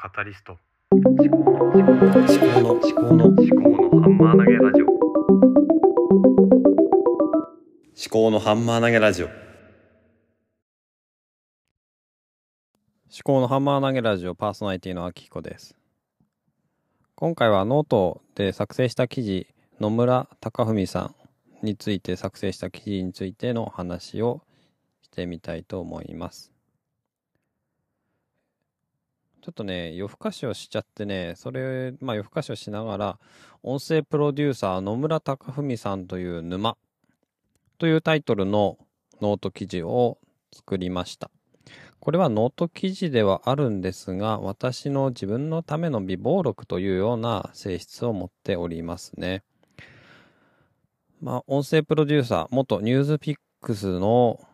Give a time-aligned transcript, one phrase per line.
[0.00, 0.56] カタリスト。
[0.92, 4.86] 思考の思考の思考の思考の思思考のハンマー投げラジオ。
[8.08, 9.26] 考のハンマー投げラジオ。
[9.26, 9.34] 思
[13.24, 15.76] 考のハンマー投げラジオパーソナリティのあきひこです。
[17.16, 19.48] 今回はノートで作成した記事
[19.80, 21.10] 野村高文さ
[21.60, 24.42] んについて作成した記事についての話を
[25.02, 26.52] してみたいと思います
[29.48, 33.18] ちょっとね、夜更かしをしちゃってね、それ、まあ夜更かしをしながら、
[33.62, 36.76] 音声プロデューサー野村高文さんという沼
[37.78, 38.76] というタイトルの
[39.22, 40.18] ノート記事を
[40.52, 41.30] 作りました。
[41.98, 49.44] これはノート記事ではあるんですが、私の自分のための備忘録というような性質を持っておりますね。
[51.22, 54.46] まあ、音声プロデューサー、元ニュースピックスの、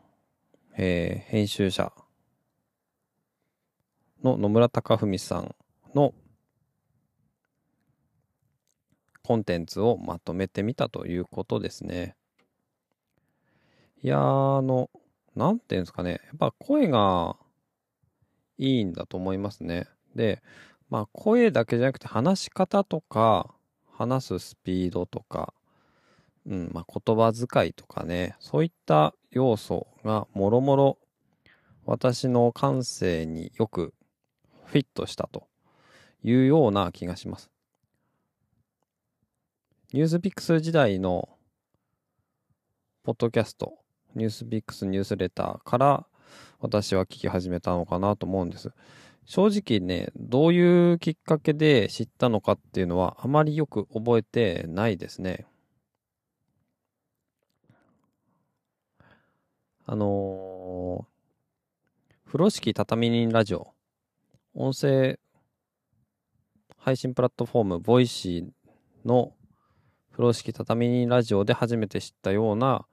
[0.77, 1.93] えー編集者
[4.25, 5.55] の野村貴文さん
[5.95, 6.15] の
[9.23, 12.17] コンテンツをまとめてみたということですね。
[14.03, 14.91] いや、あの、
[15.37, 16.21] なんていうんですかね。
[16.25, 17.37] やっぱ声が
[18.59, 19.89] いいんだと思いますね。
[20.15, 20.43] で、
[20.91, 23.55] まあ声だけじゃなくて話し方とか、
[23.91, 25.55] 話すスピードとか、
[26.47, 30.99] うん、まあ言葉遣いとかね、そういった要素がもろもろ
[31.87, 33.93] 私の感性によく
[34.75, 35.47] フィットしたと
[36.25, 37.49] いうような気がします。
[39.93, 41.29] ニュースピックス時代の
[43.05, 43.79] ポッドキャスト、
[44.17, 46.07] ニュースピックスニュースレターから
[46.59, 48.73] 私は聞き始めたのかなと思うんです。
[49.27, 55.47] 正直ね、どういうきっかけで知ったのかっていうのはあまりよく覚えてないですね。
[59.87, 63.74] あのー、風呂敷畳み人ラジオ
[64.57, 65.19] 音声
[66.77, 69.33] 配信プラットフォーム、 Voicy の
[70.13, 72.87] 風呂敷畳み人ラジオで初めて知ったような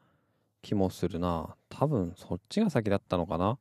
[0.64, 1.56] 気もするな。
[1.70, 3.60] 多分そっちが先だったのかな。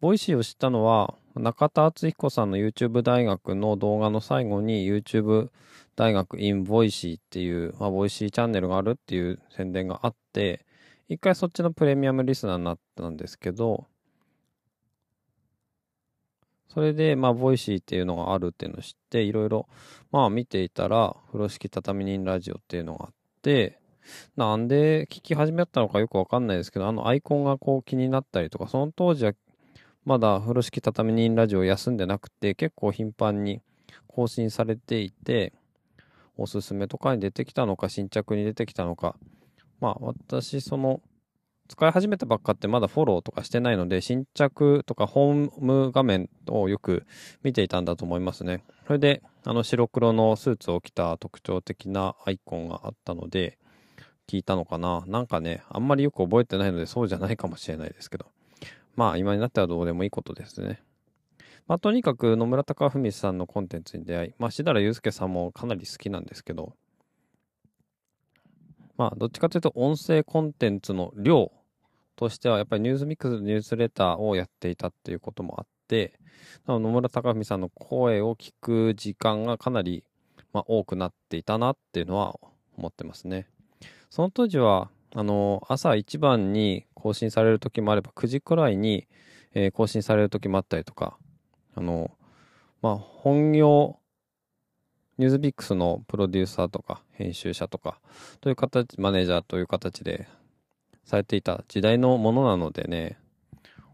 [0.00, 5.50] Voicy を知ったのは中田敦彦さんの YouTube 大学の動画の最後に YouTube
[5.96, 10.64] 大学 in Voicy っていう、まあ、 Voicy チャンネルがあるっていう宣伝があって、
[11.12, 13.86] 一回そっちのプレミアムリスナーになったんですけど、
[16.68, 19.68] それで、まあ、 Voicy っていうのがあるっていうのを知って、いろいろ、
[20.10, 23.12] まあ、見ていたら、風呂敷畳み人ラジオっていうのがあっ
[23.42, 23.78] て、
[24.36, 29.32] なんで聞き始めたのかよくわかんないですけど、あのアイコンがこう気になったりとか、その当時は
[30.06, 33.60] まだ風呂敷畳人ラジオ休んでなくて、結構頻繁に
[34.06, 35.52] 更新されていて、
[36.38, 39.14] おすすめとかに出てきたのか、新着に出てきたのか、
[39.82, 41.02] まあ私その
[41.68, 47.04] 使い始めたばっかってまだフォローとかしてないので新着とかホーム画面をよく
[47.42, 48.62] 見ていたんだと思いますね。
[48.86, 53.58] それであの白黒のスーツを着た特徴的なアイコンがあったので
[54.28, 55.02] 聞いたのかな。
[55.08, 58.26] なんかね、あんまりよく覚えてないのでそうじゃないかもしれないですけど。
[58.94, 60.80] まあ今になってはどうでもいいことですね。
[61.66, 66.74] まあとにかく野村隆文さんのコンテンツに出会い、まあしだらゆうすけさんもかなり好きなんですけど、
[68.96, 71.52] まあ、どっちかというと音声コンテンツの量
[72.16, 76.18] としては、やっぱりニュースミックスニュースレターをやっていたっていうこともあって、
[76.66, 80.04] 野村隆文さんの声を聞く時間がかなり、
[80.52, 82.38] まあ、多くなっていたなっていうのは
[82.76, 83.46] 思ってますね。
[84.10, 89.08] その当時は、あの、朝一番に更新される時もあれば、9時くらいに、
[89.54, 91.16] えー、更新される時もあったりとか、
[91.74, 92.10] あの、
[92.82, 93.98] まあ、本業
[95.22, 98.00] ニュースビックスのプロデューサーとか編集者とか
[98.40, 100.26] という形、マネージャーという形で
[101.04, 103.20] されていた時代のものなのでね、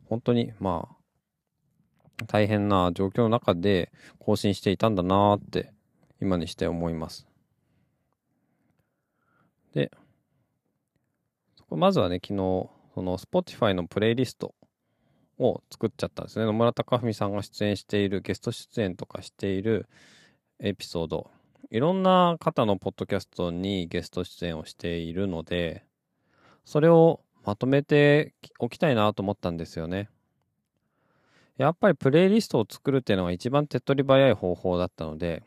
[0.07, 5.75] 本当にまあ、大変な状況の中で更新していたんだなーって
[6.19, 7.29] 今にして思います。
[9.75, 9.91] で、
[11.69, 14.55] まずはね、昨日、その Spotify のプレイリスト
[15.39, 16.47] を作っちゃったんですね。
[16.47, 19.91] 野村隆文さんが出演している、ゲスト出演とかしている
[20.61, 21.31] エピソード、
[21.71, 25.85] いろんな方のポッドキャストにゲスト出演をしているので、
[26.65, 30.11] それをまとめておきたいなと思ったんですよね。
[31.57, 35.43] やっぱりプレイリストを作るっていうのが一番手っ取り早い方法だったので、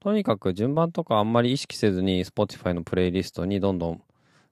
[0.00, 4.02] とにかく順番とかあんまり意識せずに Spotify のプレイリストにどんどん、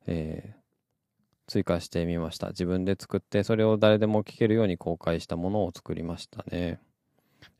[0.06, 2.48] えー、追加してみました。
[2.48, 6.80] 自分で作ってそれを誰でも聞けるように公開したものを作りましたね。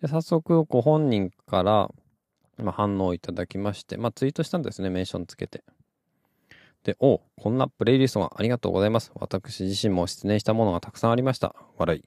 [0.01, 1.91] で早速ご本人から
[2.59, 5.65] ま、反応いただきまして、まあ、ツイートしたんですね、メンションつけて。
[6.85, 9.13] で、おこんなプレイリストがありがとうございます。
[9.15, 11.55] 私自身も出演したものがたくさんありました。
[11.79, 12.05] 笑い。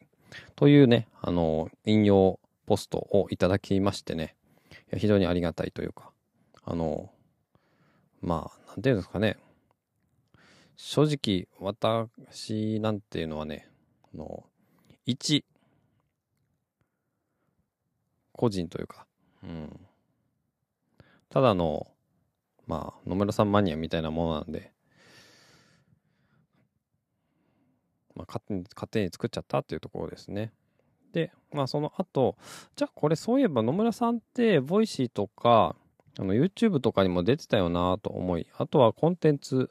[0.55, 4.35] というね、あの、引用ポストをいただきましてね、
[4.95, 6.11] 非常にありがたいというか、
[6.65, 7.09] あの、
[8.21, 9.37] まあ、なんていうんですかね、
[10.75, 13.69] 正直、私なんていうのはね、
[14.13, 14.43] あの、
[15.05, 15.45] 一、
[18.33, 19.05] 個人というか、
[19.43, 19.79] うん、
[21.35, 21.85] ただの、
[22.65, 24.71] まあ、野村さんマニアみたいなものなんで、
[28.15, 30.53] まあ、勝手に、勝手に作っちゃったっていうところですね。
[31.11, 32.37] で、まあ、その後、
[32.77, 35.75] じゃあこれそういえば野村さんって、ボイシーとか、
[36.17, 39.69] あの、YouTube とかにも出てたよなと思い、あとはコンテンツ、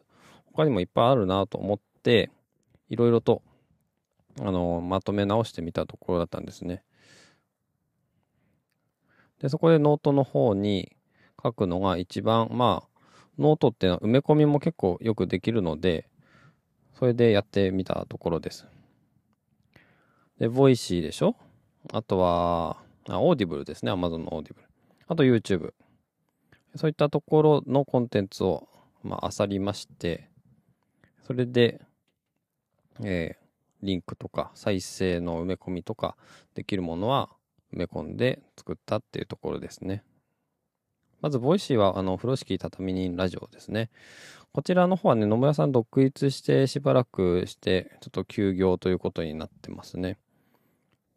[0.52, 2.30] 他にもいっぱいあるなと思って、
[2.90, 3.40] いろいろと、
[4.38, 6.84] あの、まとめ直してみたところだったんですね。
[9.38, 10.94] で、そこでノートの方に
[11.44, 13.00] 書くのが一番、まあ、
[13.38, 16.08] ノートっていうのは埋め込みも結構よくできるので、
[16.98, 18.66] それでやってみたところです。
[20.40, 21.36] で、ボイシーでしょ？
[21.92, 23.92] あとは、あ、オーディブルですね。
[23.92, 24.66] Amazon のオーディブル。
[25.06, 25.72] あと YouTube。
[26.74, 28.68] そういったところのコンテンツを、
[29.02, 30.28] まあ、漁りまして、
[31.26, 31.80] それで、
[33.02, 33.44] えー
[33.82, 36.16] リンクとか再生の埋め込みとか
[36.54, 37.28] できるものは
[37.74, 40.02] 埋め込んで作ったっていうところですね。
[41.24, 43.88] まず、ボイシーは、あの、風呂敷畳み人ラジオですね。
[44.52, 50.18] こちらの方はね、野村さん独立してしばらくして、ちょっと休業ということになってますね。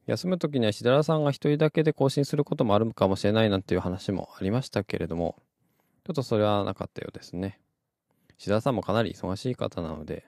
[0.06, 5.36] 休む時にはしだらさんが一人だけで更新することもあるかもしれないなんていう話もありましたけれども、
[6.06, 7.60] ちょっとそれはなかったようですね。
[8.38, 10.26] しだらさんもかなり忙しい方なので。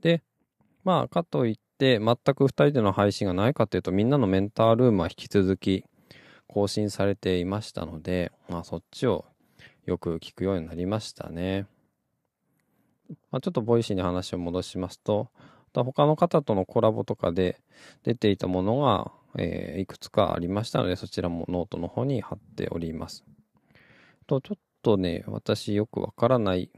[0.00, 0.24] で、
[0.82, 5.84] まあ、かといって、全く二人での配信がないかというと、みんなのメンタールームは引き続き
[6.52, 9.24] 更新されていましたので、まあ、そっちを
[9.86, 11.66] よく聞くようになりましたね。
[13.30, 15.28] まあ、ちょっとボイシーに話を戻しますと、
[15.72, 17.60] 他の方とのコラボとかで
[18.02, 23.24] 出ていたものが、えーいくつかありましたので、そちらもノートの方に貼っております。
[24.26, 26.70] と、ちょっとね、私よくわからない、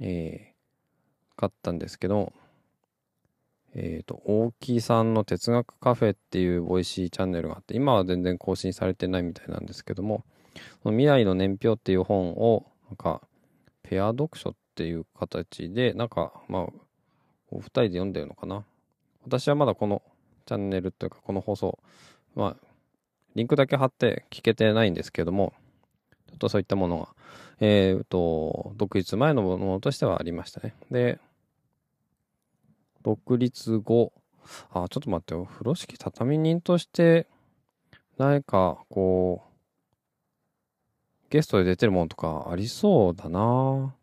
[0.00, 0.56] えー
[1.36, 2.32] かったんですけど、
[3.78, 10.24] えっ、と、大木さんの哲学カフェっていうボイシーチャンネルがあって、今は全然更新されてないみたいなんですけども、
[10.82, 13.20] その未来の年表っていう本を、なんか、
[13.82, 16.62] ペア読書っていう形で、なんか、まあ、
[17.50, 18.64] お二人で読んでるのかな？
[19.24, 20.02] 私はまだこの
[20.46, 21.78] チャンネルというか、この放送、
[22.34, 22.66] まあ、
[23.34, 25.52] リンクだけ貼って聞けてないんですけども、
[26.30, 27.08] ちょっとそういったものが、
[27.60, 30.74] えっ、と、独立前のものとしてはありましたね。
[30.90, 31.18] で、
[33.06, 34.12] 独立後、
[34.72, 35.44] あ、ちょっと待ってよ。
[35.44, 37.28] 風呂敷畳人として、
[38.18, 43.94] 何か、こう、ゲストで出てるものとかありそうだな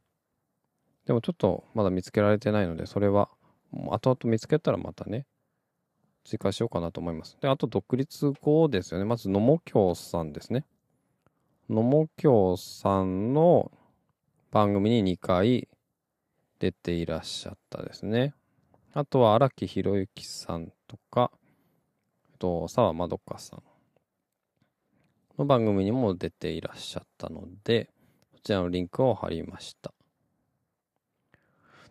[1.06, 3.28] でもちょっとまだ見つけられてないので、それは、
[3.74, 5.26] 後々見つけたらまたね、
[6.24, 7.38] 追加しようかなと思います。
[7.42, 9.06] で、あと独立後ですよね。
[9.06, 10.64] まず、野茂京さんですね。
[11.70, 13.70] 野茂京さんの
[14.50, 15.68] 番組に2回
[16.60, 18.34] 出ていらっしゃったですね。
[18.96, 21.32] あとは荒木博之さんとか、
[22.36, 23.64] あと沢まどかさん
[25.38, 27.90] の番組にも出ていらっしゃったので、
[28.32, 29.94] こちらのリンクを貼りました。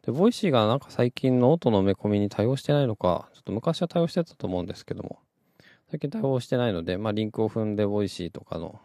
[0.03, 5.19] で、ボイシーがなんか最近ノートの埋め込みに対応してないのか、ちょっと昔は対応してたと思うんですけども、
[5.91, 8.81] 最近対応してないので、まあリンクを踏んでボイシーとかの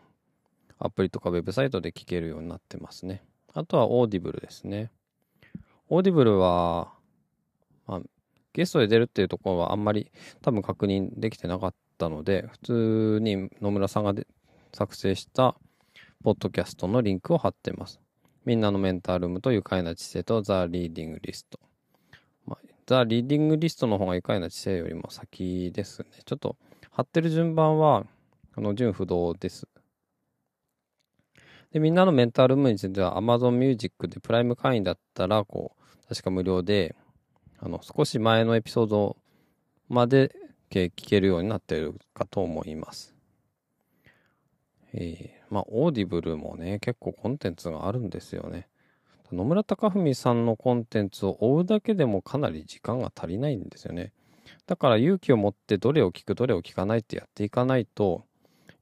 [0.79, 3.23] アプリとかウェブサイトで聞けるようになってますね。
[3.53, 4.91] あとはオーディブルですね。
[5.89, 6.96] オーディブルは、
[8.57, 10.11] ゲストで出るっていうところはあんまり
[10.41, 14.25] 多分確認できてなかったので、普通に野村さんがで
[14.73, 15.55] 作成した
[16.23, 17.99] ポッドキャストのリンクを貼ってます。
[18.45, 21.59] みんなのメンタールームと愉快な知性とザ・リーディングリスト。
[22.47, 26.07] まあ、ザ・リーディングリストの方が愉快な知性よりも先ですね。
[26.25, 26.55] ちょっと
[26.89, 28.07] 貼ってる順番は、
[28.55, 29.67] あの、順不動です。
[31.71, 36.95] で、みんなのメンタールームについては Amazon Music でプライム会員だったら、こう、確か無料で、
[37.59, 39.17] あの、少し前のエピソード
[39.89, 40.35] まで
[40.69, 43.15] 聞けるようになっているかと思います。
[44.93, 48.67] えー、まあ、オーディブルもね、結構コンテンツがあるんですよね。
[49.31, 54.13] 野村高文さんのコンテンツを追うだけでもかなり時間が足りないんですよね。
[54.67, 58.23] だから勇気を持ってどれを聞く、どれを聞かないってやっていかないと、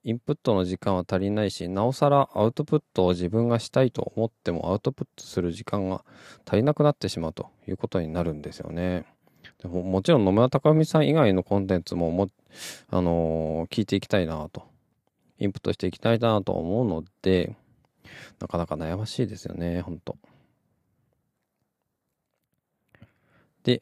[0.08, 6.06] インプットの時間は足りないし、なおさらアウトプットを自分がしたいと思ってもアウトプットする時間が
[6.46, 9.06] 足りなくなってしまうということになるんですよね。
[9.64, 12.30] でももちろん野村貴文さん以外のコンテンツもも、
[12.92, 14.68] あのー聞いていきたいなと、
[15.40, 17.56] インプットしていきたいなと思うので、
[18.40, 20.18] なかなか悩ましいですよね、ほんと。
[23.64, 23.82] で、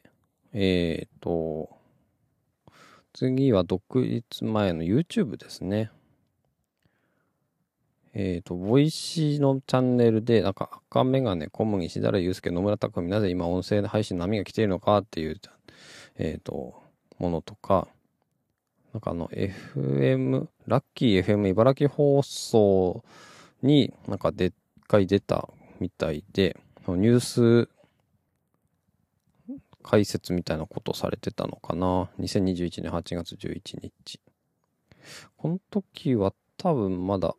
[0.54, 1.68] えっ、と、
[3.12, 5.90] 次は独立前の YouTube ですね。
[8.14, 15.40] えっ、と、ボイシーのチャンネルで、なんか赤メガネ、小麦、設楽悠介、野村高文、なぜ今音声配信波が来ているのかっていう、
[16.16, 16.74] えっ、と、
[17.18, 17.88] ものとか、
[18.92, 23.04] なんかあの、FM、ラッキー FM 茨城放送
[23.62, 24.52] になんかで一
[24.86, 25.48] 回出た
[25.80, 26.56] みたいで、
[26.86, 27.68] ニュース
[29.82, 32.08] 解説みたいなことされてたのかな。
[32.20, 34.20] 2021年8月11日。
[35.36, 37.34] この時は多分まだ、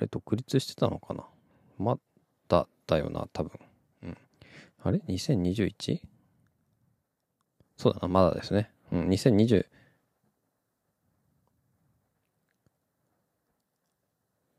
[0.00, 1.24] れ独立してたのかな？
[1.78, 1.98] ま
[2.48, 3.52] だだよな、多分。
[4.02, 4.18] うん。
[4.82, 6.00] あれ ?2021?
[7.76, 8.70] そうだな、まだですね。
[8.92, 9.66] うん、2020、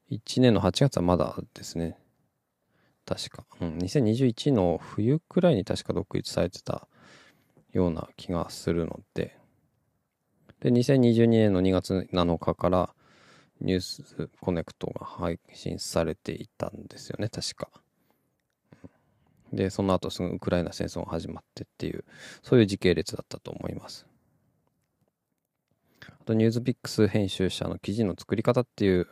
[0.09, 1.97] 1年の8月はまだですね。
[3.05, 3.45] 確か。
[3.61, 6.87] うん、2021の冬くらいに確か独立されてた
[7.71, 9.37] ような気がするので。
[10.59, 12.93] で、2022年の2月7日から
[13.61, 17.69] ニュースコネクトが配信されていたんですよね、確か。
[19.53, 22.03] で、その後すぐウクライナ戦争が始まってっていう、
[22.41, 24.05] そういう時系列だったと思います。
[26.01, 29.07] あと、ニュースピックス編集者の記事の作り方っていう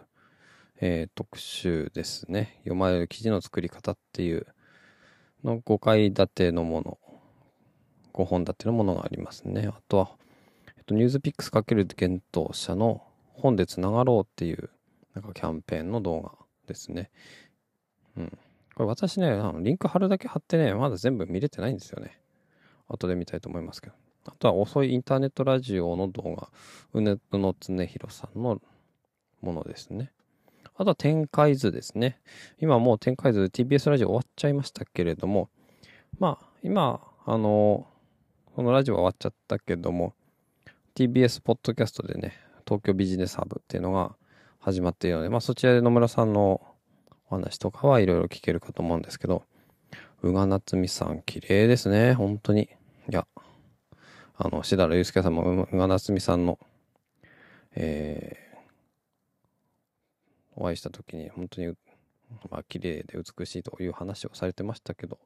[0.82, 2.56] えー、特集ですね。
[2.60, 4.48] 読まれる記事の作り方っていう
[5.44, 6.98] の5階建てのもの、
[8.13, 9.68] 5本立てのものがありますね。
[9.68, 10.12] あとは、
[10.77, 13.03] えっと、ニュースピックス×幻冬者の
[13.39, 14.69] 本でつながろうっていう
[15.15, 16.31] なんかキャンペーンの動画
[16.67, 17.10] ですね。
[18.17, 18.38] うん。
[18.75, 22.19] これ私ね、あのリンク貼るだけ貼ってね、まだ全部見れてないんですよね。
[22.88, 23.93] 後で見たいと思いますけど。
[24.25, 26.50] あとは遅いインターネットラジオの動画、
[26.93, 28.62] うねうのつねひろさんの
[29.41, 30.12] ものですね。
[30.75, 32.22] あとは展開図ですね。
[32.60, 35.50] 今もう展開図 TBS ラジオ終わっちゃいましたけれども、
[36.19, 37.88] まあ今、あの、
[38.55, 40.13] このラジオは終わっちゃったけども、
[40.96, 42.34] TBS ポッドキャストでね、
[42.70, 44.16] 東京ビジネスハブっていうのが
[44.60, 46.62] 始まっているので、まあそちらで野村さんの
[47.32, 49.42] お話とかはいろいろ聞けるかと思うんですけど、
[50.22, 52.70] 宇賀夏美さん綺麗ですね、本当に。
[53.10, 53.26] いや、
[54.38, 56.60] あの、しだらゆうすけさんも宇賀夏美さんの、
[57.74, 61.74] えー、お会いした時に本当に、
[62.52, 65.18] まあ、綺麗で美しいという話をされてましたけど、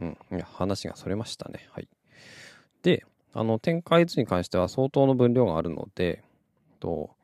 [0.00, 1.68] うん、いや話がそれましたね。
[1.70, 1.88] はい。
[2.82, 3.04] で、
[3.34, 6.24] あの、展開図に関しては相当の分量があるので、
[6.78, 7.16] と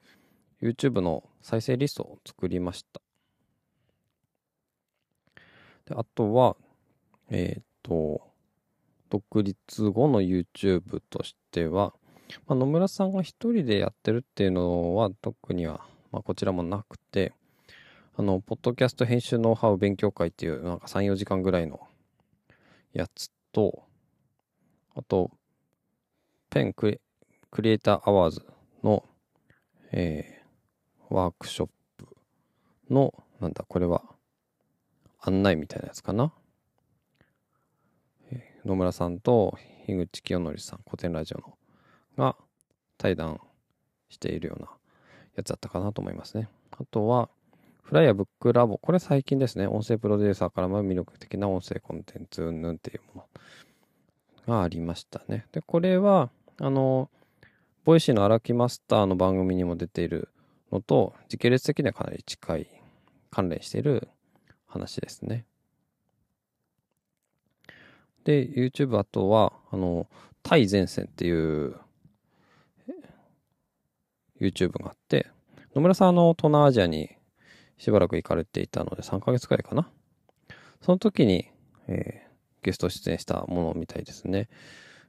[0.62, 3.00] YouTube の再生リストを作りました。
[5.86, 6.56] であとは、
[7.30, 8.22] えっ、ー、と、
[9.10, 11.92] 独立後の YouTube としては、
[12.46, 17.32] まあ、野村さんが一人でやってるっていうのは特には、まあ、こちらもなくて、
[18.16, 21.80] あの、ポッドキャスト編集ノウハウ勉強会っていう、なんか3、4時間ぐらいの
[22.92, 23.82] やつと、
[24.94, 25.30] あと、
[26.50, 27.00] ペンク
[27.58, 28.46] リエイターアワーズ
[28.82, 29.04] の、
[29.96, 32.08] えー、ワークショップ
[32.90, 34.02] の、なんだ、これは、
[35.20, 36.32] 案内みたいなやつかな？
[38.32, 41.56] えー、野村さんと樋口聖典さん、コテンラジオの、
[42.18, 42.36] が
[42.98, 43.40] 対談
[44.08, 44.68] しているような
[45.36, 46.48] やつだったかなと思いますね。
[46.72, 47.30] あとは、
[47.82, 48.78] フライヤーブックラボ。
[48.78, 49.68] これ最近ですね。
[49.68, 53.28] 音声プロデューサーからも魅力的な音声コンテンツうんぬんっていうも
[54.48, 55.46] のがありましたね。
[55.52, 57.10] で、これは、あの、
[57.84, 60.30] ボイシーの荒木マスターの番組にも出ている
[60.72, 62.66] のと、時系列的にはかなり近い、
[63.30, 64.08] 関連している
[64.66, 65.44] 話ですね。
[68.24, 70.06] で、YouTube あとは、あの、
[70.42, 71.76] 対前線っていう
[74.40, 75.26] YouTube があって、
[75.74, 77.10] 野村さんあの東南アジアに
[77.76, 79.90] しばらく行かれていたので、3ヶ月くらいかな。
[80.80, 81.50] その時に、
[81.88, 84.48] えー、ゲスト出演したものみたいですね。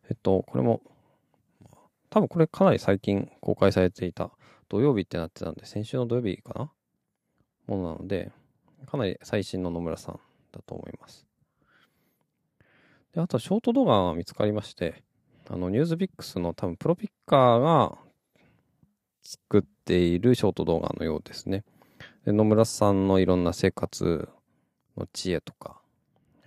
[0.10, 0.82] えっと、これも、
[2.16, 4.32] 多分これかなり最近公開されていた
[4.70, 6.72] 土曜日ってなってたんで、先週の土曜日かな？
[7.68, 8.32] ものなので、
[8.90, 10.20] かなり最新の野村さん
[10.54, 11.28] だと思います。
[13.14, 15.04] で、あとショート動画が見つかりまして、
[15.50, 17.98] あの、ニュースビックスの多分プロピッカーが
[19.22, 21.66] 作っているショート動画のようですね。
[22.24, 24.30] で野村さんのいろんな生活
[24.96, 25.82] の知恵とか、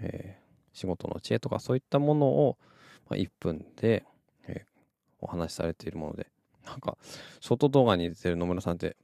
[0.01, 2.57] えー、仕事の知恵とかそういったものを、
[3.11, 4.07] まあ、1分で、
[5.21, 6.29] お話しされているもので
[6.65, 6.97] なんか
[7.41, 8.97] ショート動画に出てる野村さんって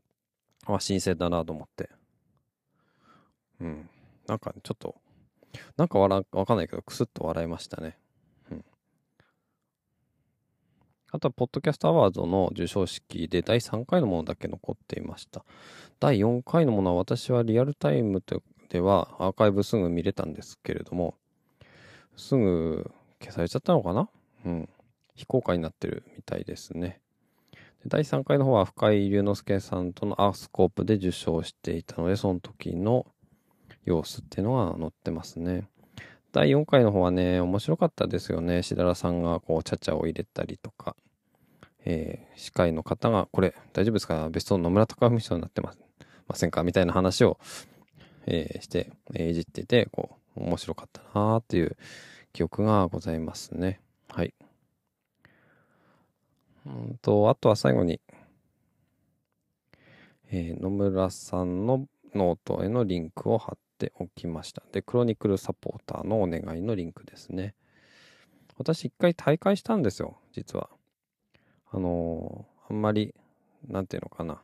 [0.67, 1.91] あ新鮮だなと思って。
[3.61, 3.89] うん。
[4.27, 4.97] なんかちょっと
[5.77, 7.97] なんかわわかんないけどクスッと笑いましたね。
[8.51, 8.65] うん。
[11.13, 15.45] あとは、ポッドキャストアワードの授賞式で第3回のものだけ残っていました。
[16.01, 18.21] 第4回のものは私はリアルタイム
[18.69, 21.15] ではアーカイブすぐ見れたんですけれども、
[22.17, 22.91] すぐ
[23.21, 24.09] 消されちゃったのかな？
[24.45, 24.69] うん。
[25.15, 27.01] 非公開になってるみたいですね。
[27.83, 33.07] で第3回の方は深井龍之介さんとのアースコープで受賞していたので、その時の
[33.85, 35.69] 様子っていうのが載ってますね。
[36.33, 38.63] 第4回の方はね、面白かったですよね。
[38.63, 40.97] しだらさんがこう、ちゃちゃを入れたりとか、
[41.85, 44.29] えー司会の方が、これ大丈夫ですか？
[44.31, 45.79] 別荘野村隆文賞になってます
[46.27, 46.65] ませんか？
[46.65, 47.39] みたいな話を、
[48.27, 51.77] えーして、えーいじってて、こう、面白かったなーっていう
[52.33, 53.81] 記憶がございますね。
[56.67, 58.01] うんと、あとは最後に、
[60.31, 64.63] えー野村さんのノートへのリンクを貼っておきました。
[64.73, 67.55] で、クロニクルサポーターのお願いのリンクですね。
[68.57, 70.71] 私一回退会したんですよ、実は。
[71.71, 73.15] あのーあんまり、
[73.69, 74.41] なんていうのかな。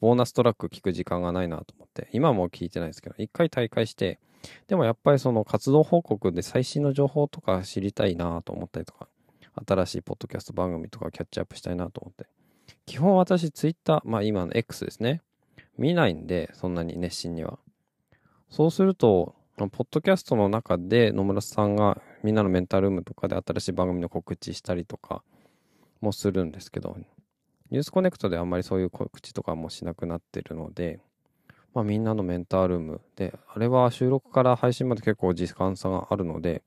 [0.00, 4.18] ボーナストラック聞く時間がないなと思って、今も聞いてないですけど、一回大会して、
[4.66, 9.08] でもやっぱりその活動報告で最新の情報とか知りたいなと思ったりとか、
[9.66, 12.26] 新しいポッドキャスト番組とかキャッチアップしたいなと思って。
[12.86, 15.22] 基本私ツイッター、まあ今の X ですね。
[15.78, 17.58] 見ないんで、そんなに熱心には。
[18.50, 25.22] そうすると、ポッドキャストの中で野村さんがみんなのメンタルームとかで新しい番組の告知したりとか
[26.00, 26.96] もするんですけど、
[27.70, 31.00] ニュースコネクトであんまりそういう告知とかもしなくなってるので、
[31.74, 36.62] まあみんなのメンタルームで、あれは収録から配信まで結構時間差があるので、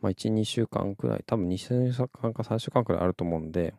[0.00, 3.74] まあ1、2週間くらい、多分2週間か3週間くらいあると思うんで、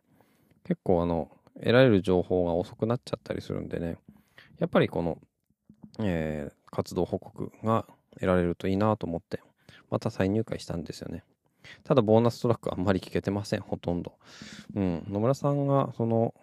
[0.64, 3.98] 結構あの、得られる情報が遅くなっちゃったりするんでね、
[4.60, 5.18] やっぱりこの、
[6.00, 9.42] えー活動報告が得られるといいなと思って、
[9.90, 11.24] また再入会したんですよね。
[11.84, 14.14] ただ、ボーナストラックあんまり聞けてません、ほとんど。
[14.76, 16.34] うん、野村さんが、その、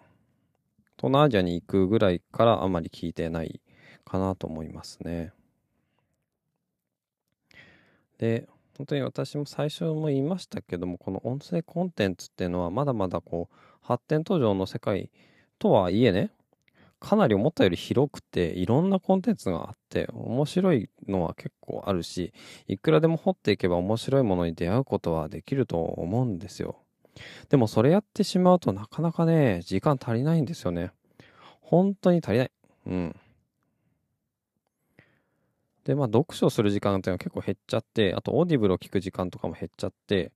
[0.97, 3.61] 東南アジアに行くぐらいからあまり聞いてない
[4.05, 5.31] かなと思いますね。
[8.17, 15.09] で、本当に私も最初も言いましたけども、この音声コンテンツっていうのはまだまだこう、発展途上の世界
[15.57, 16.31] とはいえね、
[16.99, 22.33] かなり思ったより広くて、いろんなコンテンツがあって、面白いのは結構あるし、
[22.67, 26.77] いくらでも掘っていけば面白いものに出会うことはできると思うんですよ。
[27.49, 30.91] でもそれやってしまうとなかなかね、時間足りないんですよね。
[31.61, 32.51] 本当に足りない。
[32.85, 33.15] うん。
[35.87, 40.33] で、まあ読書する時間っていうのは結構減っちゃって、あとオーディブルを聞く時間とかも減っちゃって、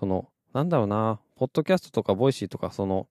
[0.00, 3.06] その、なんだろうな、ポッドキャストとかボイシーとかその、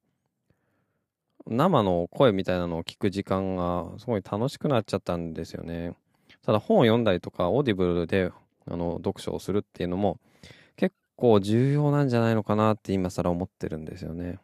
[1.46, 5.94] 生の声みたいなのを聞く時間がすごい楽しくなっちゃったんですよね。
[6.44, 8.32] ただ本を読んだりとか、オーディブルで
[8.66, 10.18] あの読書をするっていうのも
[10.78, 14.40] 結構重要なんじゃないのかなって今更思ってるんですよね。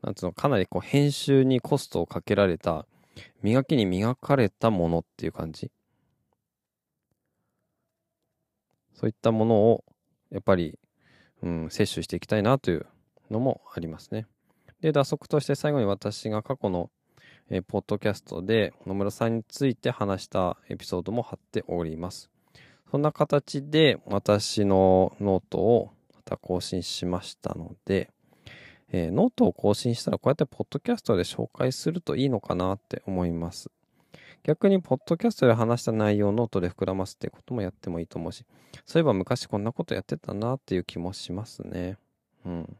[0.00, 2.86] なんつうの、かなりこう編集にコストをかけられた、
[3.42, 5.72] 磨きに磨かれたものっていう感じ。
[9.04, 9.84] そういったものを
[10.30, 10.78] やっぱり、
[11.42, 12.86] うん、摂取していきたいなという
[13.30, 14.26] のもありますね。
[14.80, 16.88] で、打足として最後に私が過去の、
[17.50, 22.30] えーポッドキャストで野村さんについて話したエピソードも貼っております。
[22.90, 28.10] そんな形で私のノートをまた更新しましたので、
[28.90, 33.70] えーノートを更新したらこうやってポッドキャストで紹介するといいのかなって思います。
[34.44, 38.44] 逆にポッドキャストで話した内容をノートで膨らますってこともやってもいいと思うし、
[38.84, 41.96] そういえば昔こんなことやってたなっていう気もしますね。
[42.44, 42.76] うん。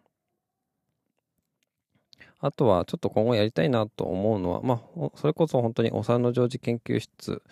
[2.38, 7.42] あとはちょっと今後やりたいなと思うのは、まあ、それこそ本当にお産の常時研究室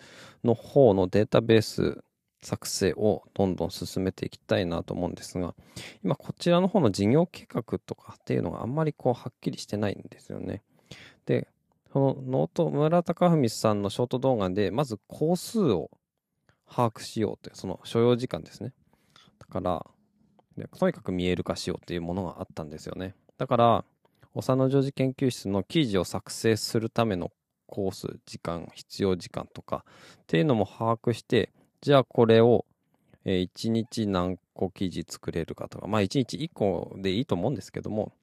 [0.43, 2.03] の方のデータベース
[2.43, 5.55] 作成をどんどん進めていきたいなと思うんですが、
[6.03, 10.61] 今こちらの方の事業計画とかっていうのがあんまりこうはっきりしてないんですよね。
[11.25, 11.47] で、
[11.93, 15.91] そのノート、村高文さんのショート動画で、まず工数を
[16.67, 18.73] 把握しようという、その所要時間ですね。
[19.37, 19.85] だから、
[20.79, 23.13] とにかく見える化しようっていうものがあったんですよね。
[23.37, 23.85] だから、
[24.33, 27.31] お産の常時研究室の記事を作成するための
[27.67, 29.85] コース、時間、必要時間とか
[30.23, 31.51] っていうのも把握して、
[31.81, 32.65] じゃあこれを、
[33.23, 38.13] え1日何個記事作れるかとか、まあ1日1個でいいと思うんですけども、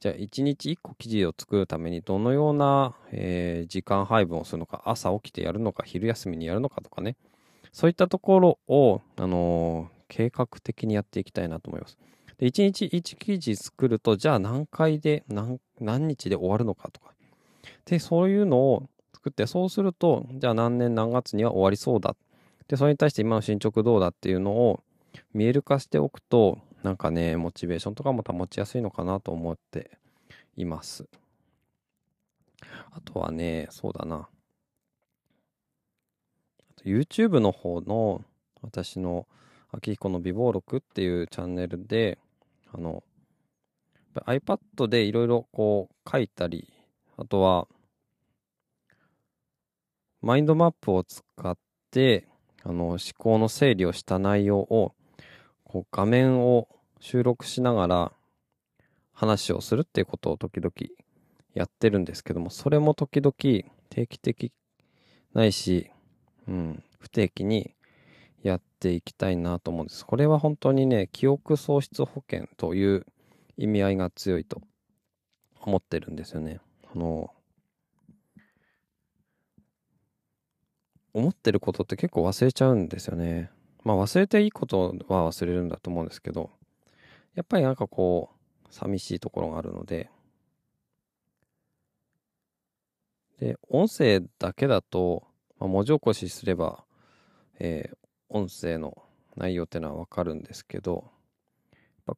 [0.00, 7.16] じゃあ1日1個記事を作るためにどのような、えー時間配分をするのか、朝起きてやるのか、昼休みにやるのかとかね、
[7.72, 11.96] そういったところを、あのー計画的にやっていきたいなと思います。
[12.36, 17.12] で、1日1記事作ると、じゃあ何回で何、何日で終わるのかとか。
[17.84, 22.16] で、そういうのを作って、そうすると、じゃあ何年何月には終わりそうだ。
[22.66, 24.82] で、それに対して今の進捗どうだっていうのを
[25.32, 29.98] 見える化しておくと、なんかね、モチベーションとかも保ちやすいのかなと思って
[30.56, 31.06] います。
[32.92, 34.28] あとはね、そうだな。
[36.84, 38.24] YouTube の方の
[38.62, 39.26] 私の
[39.72, 42.18] 秋彦の美貌録っていうチャンネルで、
[42.72, 43.04] あの、
[44.14, 46.72] iPad でいろいろこう書いたり、
[47.16, 47.68] あとは、
[50.22, 51.56] マインドマップを使っ
[51.90, 52.26] て、
[52.62, 54.94] あの、思考の整理をした内容を、
[55.70, 56.66] こう画面を
[56.98, 58.12] 収録しながら
[59.12, 60.72] 話をするっていうことを時々
[61.54, 63.32] やってるんですけども、それも時々
[63.88, 64.52] 定期的
[65.32, 65.92] ないし、
[66.48, 67.76] うん、不定期に
[68.42, 70.04] やっていきたいなと思うんです。
[70.04, 73.06] これは本当にね、記憶喪失保険という
[73.56, 74.62] 意味合いが強いと
[75.60, 76.58] 思ってるんですよね。
[76.92, 77.32] あの、
[81.14, 83.52] 思ってることって結構忘れちゃうんですよね。
[83.84, 86.50] まあ忘れていいことは忘れるんだと思うんですけど、
[87.34, 90.10] やっぱりなんかこう、寂しいところがあるので、
[93.38, 95.24] で、音声だけだと、
[95.58, 96.84] まあ、文字起こしすれば、
[97.58, 97.96] えー、
[98.28, 99.02] 音声の
[99.36, 101.10] 内容ってのはわかるんですけど、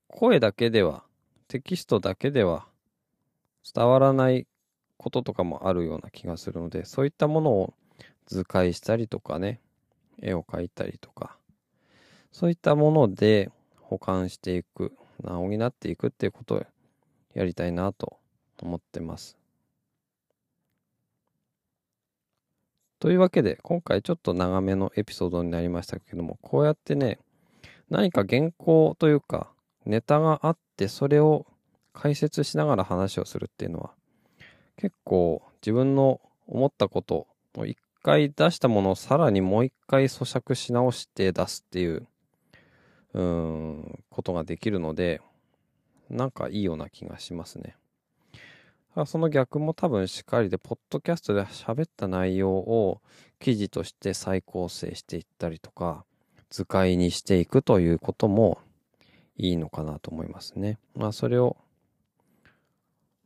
[0.08, 1.04] 声だけでは、
[1.48, 2.66] テキストだけでは
[3.74, 4.46] 伝わらない
[4.96, 7.74] こととかもあるような気がするので、そういったものを
[8.26, 9.60] 図解したりとかね、
[10.20, 11.36] 絵を描いたりとか、
[12.32, 14.92] そういったもので保管していく、
[15.22, 16.62] 補っていくっていうことを
[17.34, 18.18] やりたいなと
[18.60, 19.36] 思ってます。
[22.98, 27.18] というわけで、今回ちょっと長めのエピソードになりましたけども、こうやってね、
[27.90, 29.50] 何か原稿というか、
[29.84, 31.46] ネタがあって、それを
[31.92, 33.90] 解説しながら話をするっていうのは、
[34.76, 42.06] 結構自分の思ったことを一回出したものをさらにもう一回咀嚼し直して出すっていう、
[43.14, 45.20] うん、ことができるので、
[46.08, 47.76] なんかいいような気がしますね。
[49.06, 53.00] その逆も多分しっかりで、ポッドキャストで喋った内容を
[53.38, 56.04] 記事として再構成していったりとか、
[56.50, 58.58] 図解にしていくということも
[59.36, 60.78] いいのかなと思いますね。
[60.94, 61.56] まあそれを、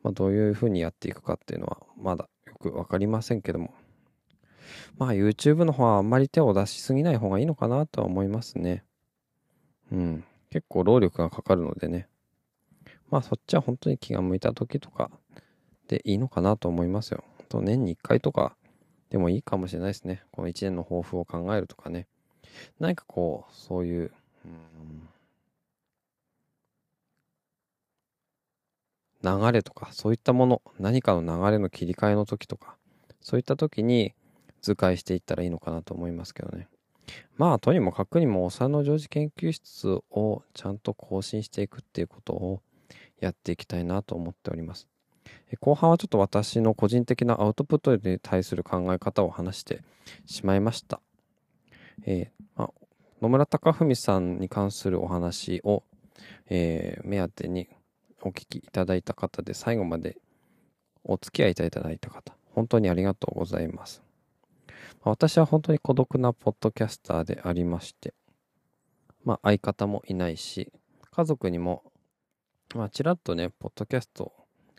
[0.04, 3.74] まあどういうふうにやっていくかっていうのはまだよくわかりませんけども、
[4.98, 8.84] まあ YouTube の方はあんまり手を出しすぎない方がいいのかなとは思いますね。
[9.92, 10.24] うん。
[10.50, 12.08] 結構労力がかかるのでね。
[13.10, 15.10] まあそっちは本当に気が向いた時とか、
[15.88, 17.24] でいいのかなと思いますよ。
[17.48, 18.56] と年に1回とか
[19.10, 20.24] でもいいかもしれないですね。
[20.32, 22.06] この1年の抱負を考えるとかね。
[22.80, 24.12] 何かこう、そういう、
[24.44, 25.08] うん
[29.22, 32.76] 流れとか、そういったもの、何かの流れの切り替えの時とか、
[33.20, 34.14] そういった時に
[34.62, 36.68] 図解していったらいいのかなと思いますけどね。
[37.36, 42.60] まあ、とにもかくにも、お産の常時研究室をちゃんと更新していくっていうことを
[43.20, 44.88] やっていきたいなと思っております。
[45.60, 49.82] 後半はちょっと私の個人的なアウトプットに対する考え方を話して
[50.24, 51.00] しまいました。
[52.04, 52.70] えー、まあ、
[53.20, 55.82] 野村隆文さんに関するお話を、
[56.48, 57.68] えー、目当てに
[58.22, 60.16] お聞きいただいた方で最後まで
[61.04, 64.05] お付き合いいただいた方、本当にありがとうございます。
[65.10, 68.12] 私は本当に孤独なポッドキャスターでありまして、
[69.24, 70.72] まあ相方もいないし、
[71.12, 71.84] 家族にも、
[72.74, 74.32] まあちらっとね、ポッドキャスト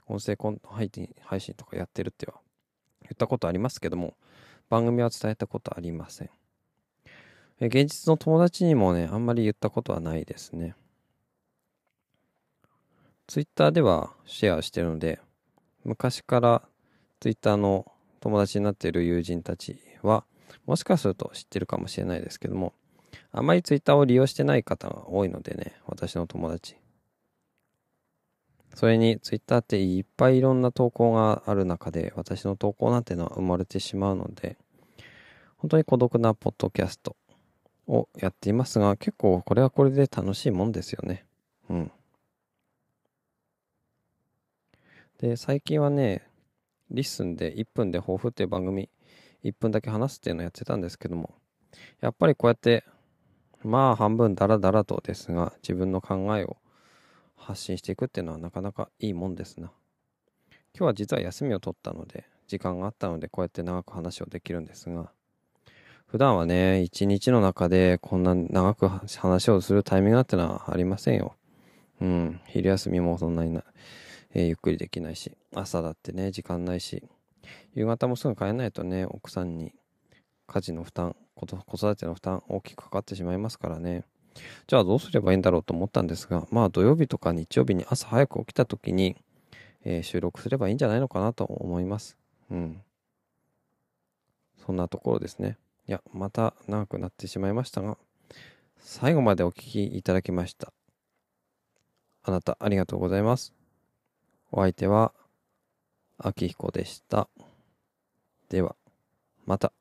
[0.06, 2.34] 音声コン配信配信とかやってるっては
[3.04, 4.16] 言ったことありますけども、
[4.70, 6.30] 番組は伝えたことありません。
[7.62, 10.76] 現実の友達にもね、あんまり言ったことはないですね。
[13.28, 15.22] ツイッターではシェアしてるので、
[15.86, 16.64] 昔から
[17.22, 20.26] ツイッターの友達になっている友人たちは、
[20.66, 22.74] もしかすると知ってるかもしれないですけども、
[23.32, 26.78] あまりツイッターを利用してない方が多いのでね、私の友達。
[28.78, 34.56] それにツイッターっていっぱいいろんな投稿がある中で私の投稿なんてのは生まれてしまうので
[35.58, 37.16] 本当に孤独なポッドキャスト
[37.88, 41.26] をやっていますが結構これはこれで楽しいもんですよね
[41.72, 41.92] うん
[45.22, 46.28] で最近はね
[46.92, 48.92] リッスンで1分で抱負っていう番組
[49.50, 51.36] 1分だけ話すっていうのをやってたんですけども
[52.02, 52.84] やっぱりこうやって
[53.64, 56.58] まあ半分ダラダラとですが自分の考えを
[57.48, 59.72] 発信していくっていうのはなかなかいいもんですな。
[60.78, 65.12] 今日は実は休みを取ったので、時間があったのでこうやって長く話をできるんですが、
[66.08, 71.36] 普段はね、一日の中でこんな長く話をするタイミングなんてのはありませんよ。
[72.00, 73.64] うん、昼休みもそんなにな、
[74.34, 77.04] えー、ゆっくりできないし、朝だってね、時間ないし、
[77.74, 79.74] 夕方もすぐ帰らないとね、奥さんに
[80.48, 84.06] 家事の負担、子育ての負担大きくかかってしまいますからね。
[84.68, 89.16] じゃあどうすればいいんだろうと思ったんですが、まあ土曜日とか日曜日に朝早く起きた時に、
[89.84, 92.18] えー、収録すればいいんじゃないのかなと思います。
[92.52, 92.82] うん。
[94.66, 95.58] そんなところですね。
[95.88, 97.98] いや、また長くなってしまいましたが、
[98.80, 100.74] 最後までお聞きいただきました。
[102.24, 103.54] あなた、ありがとうございます。
[104.52, 105.14] お相手は、
[106.18, 107.30] 秋彦でした。
[108.50, 108.76] では、
[109.46, 109.74] また。